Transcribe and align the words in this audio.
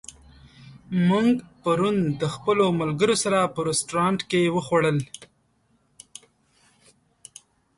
موږ 1.09 1.27
پرون 1.61 1.97
د 2.21 2.23
خپلو 2.35 2.65
ملګرو 2.81 3.15
سره 3.23 3.39
په 3.53 3.59
رستورانت 3.69 4.19
کې 4.29 4.53
وخوړل. 4.55 4.97